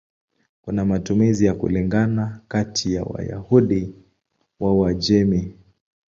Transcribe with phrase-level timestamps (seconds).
[0.61, 3.93] Kuna matumizi ya kulingana kati ya Wayahudi
[4.59, 5.53] wa Uajemi.